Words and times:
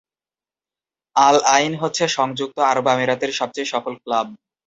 আল 1.15 1.37
Ain 1.55 1.73
হচ্ছে 1.81 2.03
সংযুক্ত 2.17 2.57
আরব 2.71 2.85
আমিরাতের 2.87 3.31
সবচেয়ে 3.39 3.71
সফল 3.73 3.93
ক্লাব। 4.03 4.27